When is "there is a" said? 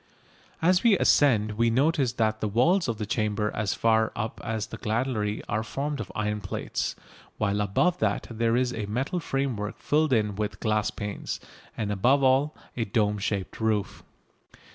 8.31-8.87